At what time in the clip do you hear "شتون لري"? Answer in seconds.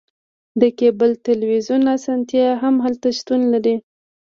3.17-3.75